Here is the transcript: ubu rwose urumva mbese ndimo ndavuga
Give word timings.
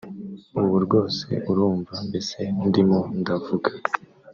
ubu 0.61 0.75
rwose 0.85 1.29
urumva 1.49 1.95
mbese 2.07 2.39
ndimo 2.67 2.99
ndavuga 3.19 3.69